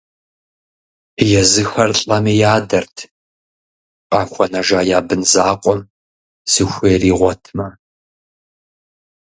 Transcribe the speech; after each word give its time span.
Езыхэр 1.39 1.89
лӀэми 2.01 2.33
ядэрт, 2.55 2.95
къахуэнэжа 4.09 4.81
я 4.97 4.99
бын 5.07 5.21
закъуэм 5.31 5.79
зыхуейр 6.51 7.01
игъуэтмэ. 7.11 7.67